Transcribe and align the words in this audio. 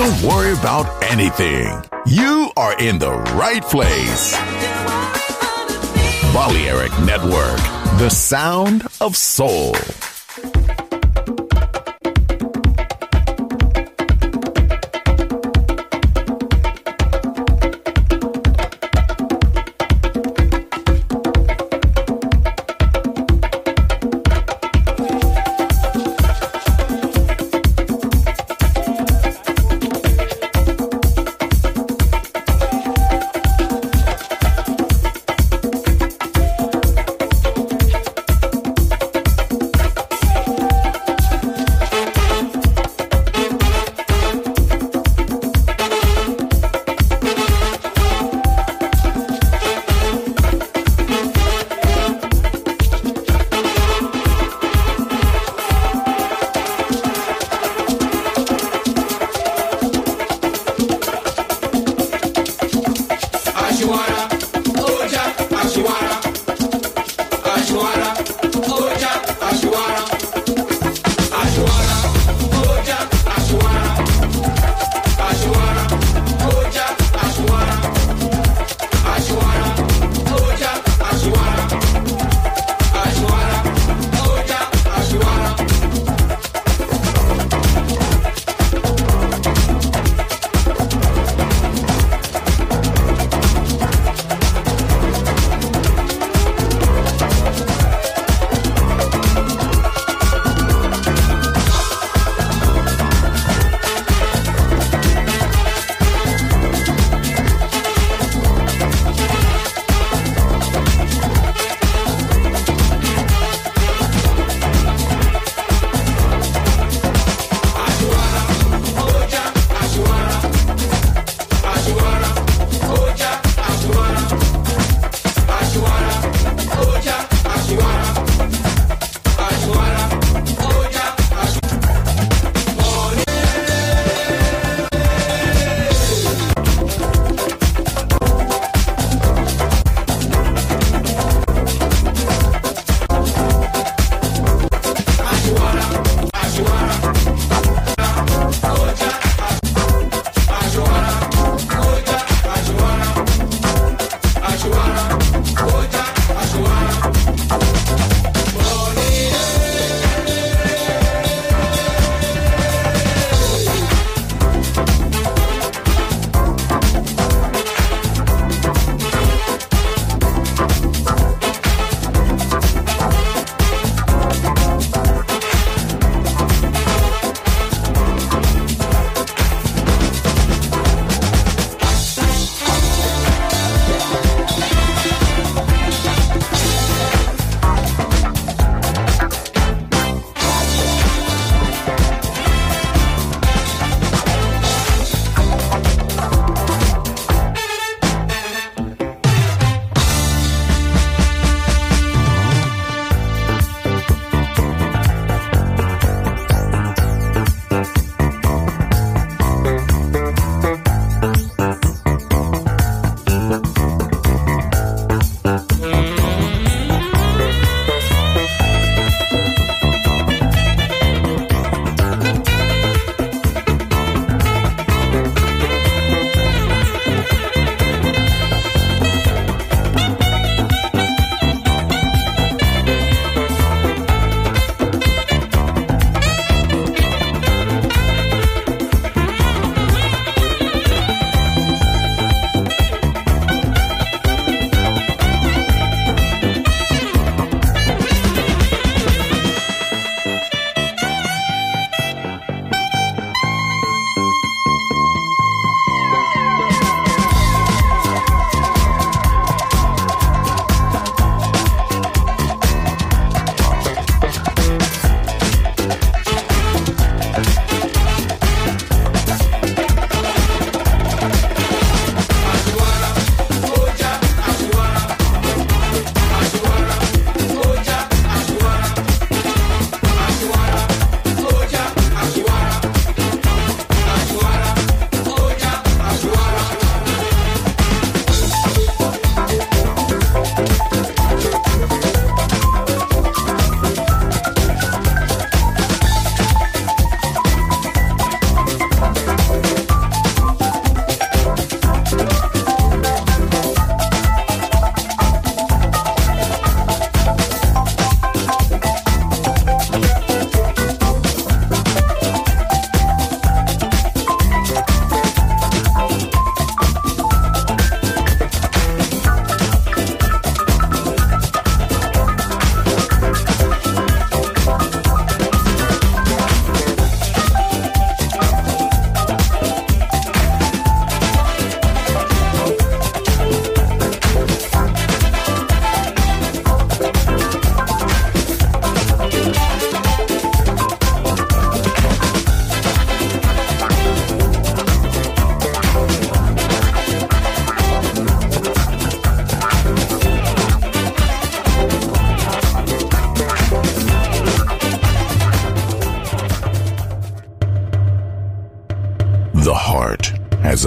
About 0.00 1.04
anything, 1.04 1.68
you 2.06 2.50
are 2.56 2.78
in 2.80 2.98
the 2.98 3.12
right 3.36 3.62
place. 3.62 4.32
Balearic 6.32 6.90
Network, 7.00 7.58
the 7.98 8.08
sound 8.08 8.86
of 9.02 9.14
soul. 9.14 9.74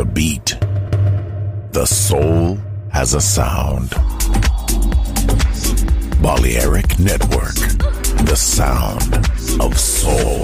A 0.04 0.06
beat. 0.06 0.58
The 1.72 1.86
soul 1.86 2.58
has 2.92 3.14
a 3.14 3.22
sound. 3.22 3.90
Balearic 6.22 7.00
Network, 7.00 7.56
the 8.32 8.36
sound 8.36 9.14
of 9.62 9.80
soul. 9.80 10.44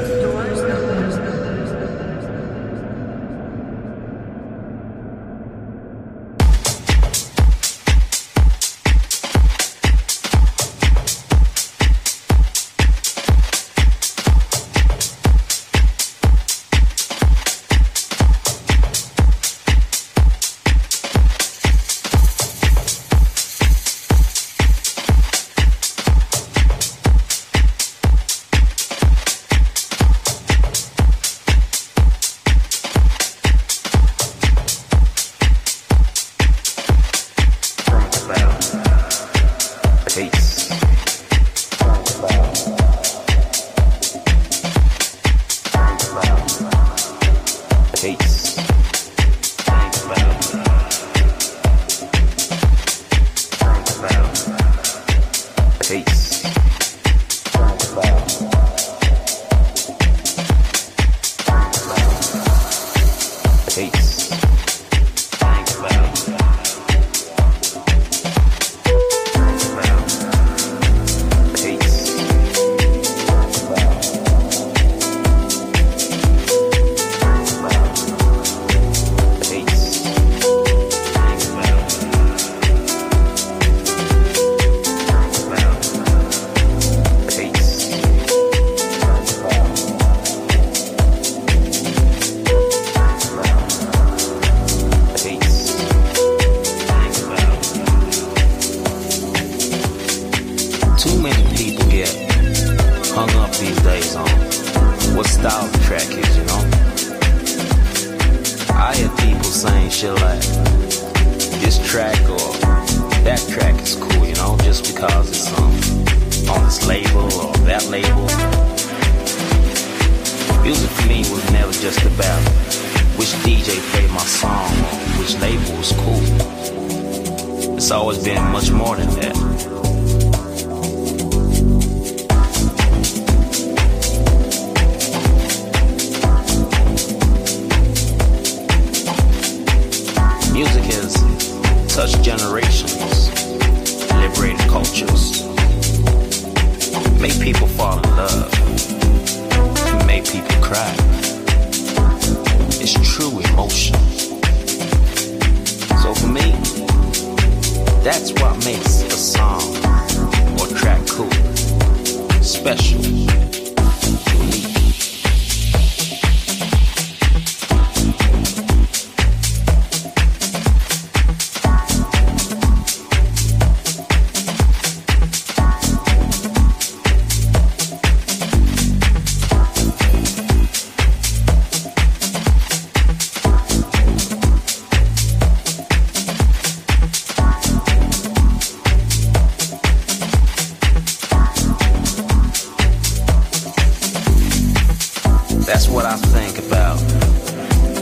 I 196.11 196.17
think 196.17 196.57
about 196.57 196.99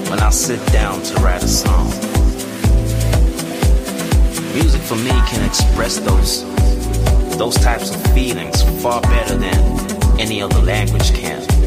when 0.10 0.20
I 0.20 0.32
sit 0.32 0.60
down 0.74 1.00
to 1.04 1.14
write 1.22 1.44
a 1.44 1.48
song. 1.48 1.86
Music 4.56 4.82
for 4.82 4.96
me 4.96 5.12
can 5.30 5.46
express 5.46 6.00
those 6.00 6.44
those 7.38 7.54
types 7.58 7.94
of 7.94 8.02
feelings 8.12 8.64
far 8.82 9.00
better 9.02 9.36
than 9.36 10.20
any 10.20 10.42
other 10.42 10.60
language 10.60 11.14
can. 11.14 11.59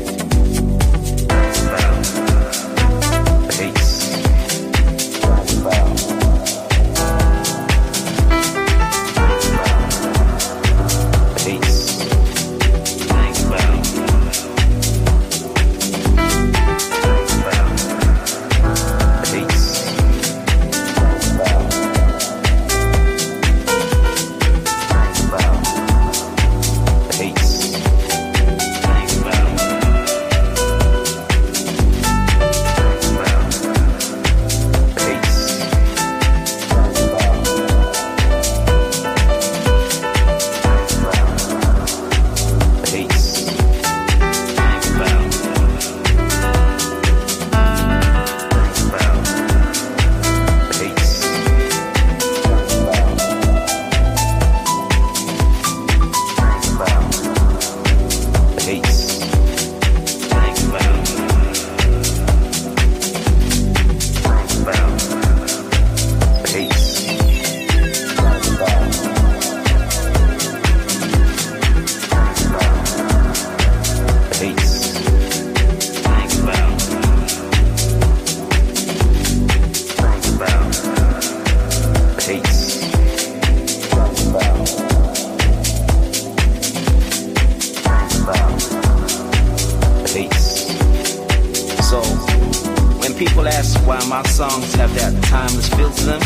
Why 93.93 94.09
my 94.09 94.23
songs 94.23 94.73
have 94.75 94.95
that 94.95 95.13
timeless 95.25 95.69
feel 95.75 95.91
to 95.91 96.05
them? 96.05 96.21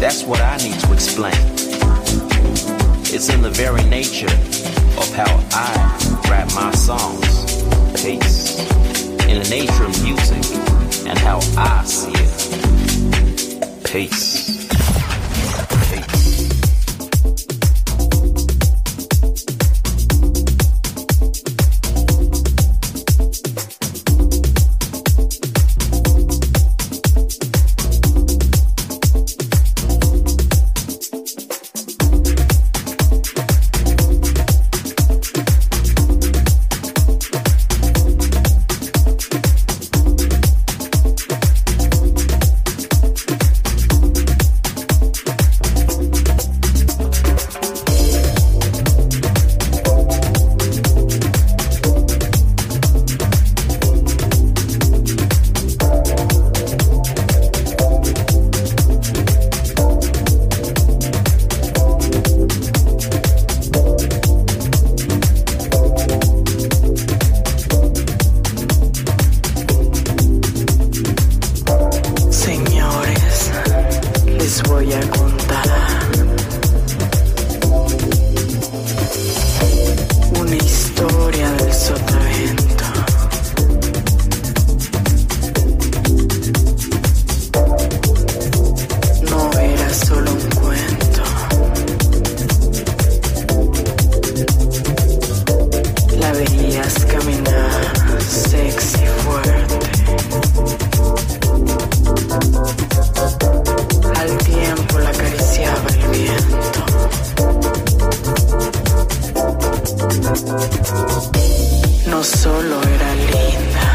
That's 0.00 0.24
what 0.24 0.40
I 0.40 0.56
need 0.56 0.80
to 0.80 0.92
explain. 0.94 1.34
It's 3.14 3.28
in 3.28 3.42
the 3.42 3.50
very 3.50 3.84
nature 3.84 4.34
of 4.96 5.12
how 5.12 5.30
I 5.52 5.68
rap 6.30 6.48
my 6.54 6.70
songs. 6.72 7.62
Peace. 8.02 8.58
In 9.28 9.42
the 9.42 9.48
nature 9.50 9.84
of 9.84 10.02
music 10.02 10.44
and 11.06 11.18
how 11.18 11.40
I 11.58 11.84
see 11.84 12.12
it. 12.14 13.84
Peace. 13.84 14.67
No 112.06 112.22
solo 112.22 112.80
era 112.82 113.14
linda. 113.32 113.86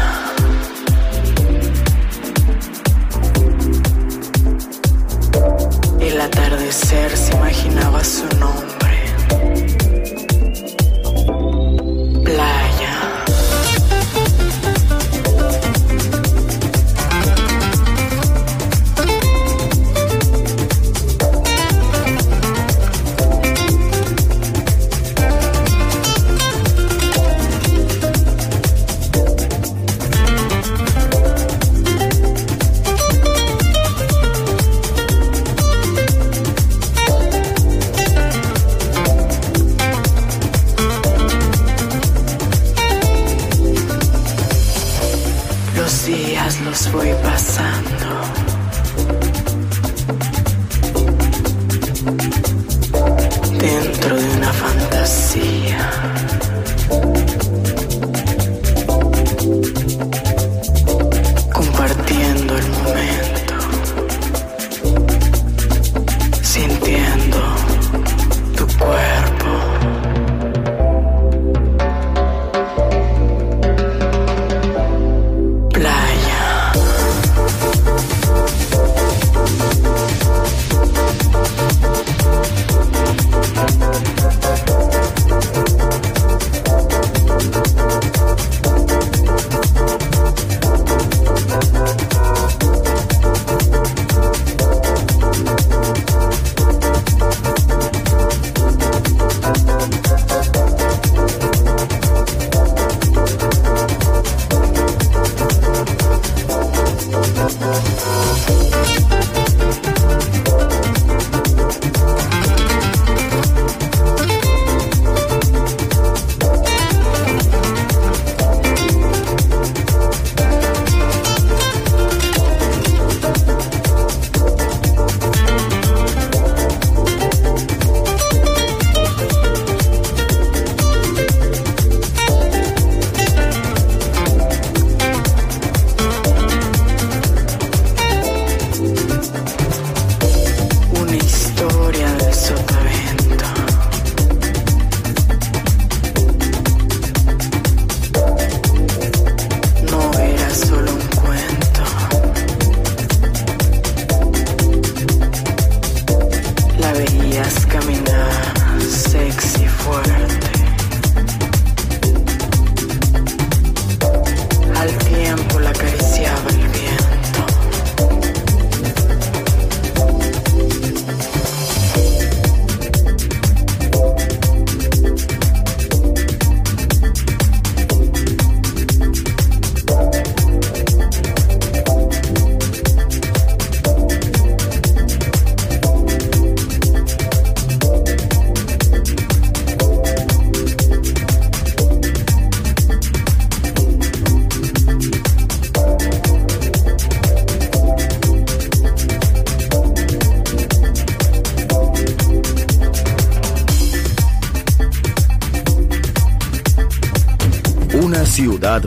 El 6.00 6.20
atardecer. 6.20 7.03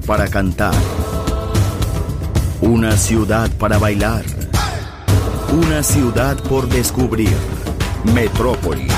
Para 0.02 0.28
cantar. 0.28 0.74
Una 2.62 2.98
ciudad 2.98 3.50
para 3.58 3.78
bailar. 3.78 4.26
Una 5.52 5.84
ciudad 5.84 6.38
por 6.44 6.68
descubrir. 6.68 7.36
Metrópolis. 8.14 8.94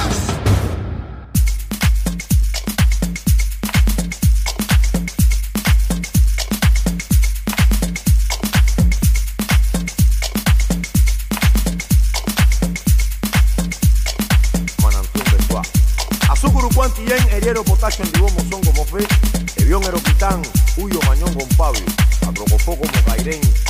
Tien, 17.05 17.27
Eriero, 17.31 17.63
Potasio, 17.63 18.05
Andibomo, 18.05 18.29
Son 18.29 18.37
como 18.37 18.38
sing. 23.31 23.68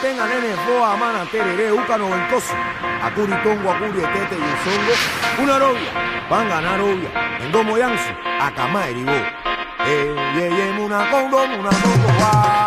Tenga 0.00 0.26
nene, 0.26 0.54
boa, 0.66 0.96
mana, 0.96 1.24
tereré, 1.30 1.72
úcano, 1.72 2.10
ventoso, 2.10 2.54
acuritongo, 3.02 3.70
acuri, 3.70 4.00
tete 4.00 4.36
y 4.36 4.52
songo, 4.64 5.42
una 5.42 5.58
novia, 5.58 5.90
van 6.30 6.46
a 6.46 6.60
ganar 6.60 6.80
obvia, 6.80 7.10
en 7.40 7.52
domo 7.52 7.76
yansu, 7.76 8.12
acamá, 8.40 8.88
eribo, 8.88 9.12
eh, 9.12 10.14
ye, 10.34 10.50
ye, 10.50 10.80
una 10.80 11.10
congo, 11.10 11.42
una 11.44 11.70
congo, 11.70 12.65